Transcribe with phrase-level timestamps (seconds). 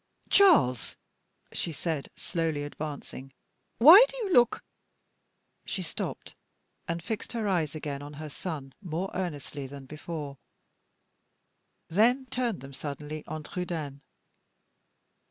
[0.31, 0.95] "Charles,"
[1.51, 3.33] she said, slowly advancing;
[3.77, 4.63] "why do you look"
[5.67, 6.33] She stopped,
[6.87, 10.39] and fixed her eyes again on her son more earnestly than before;
[11.87, 14.01] then turned them suddenly on Trudaine.